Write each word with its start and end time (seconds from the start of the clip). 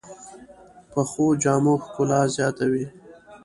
پخو 0.91 1.25
جامو 1.41 1.73
ښکلا 1.83 2.21
زیاته 2.35 2.65
وي 2.71 2.85